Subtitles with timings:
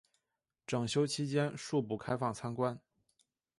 [0.65, 2.79] 整修期间恕不开放参观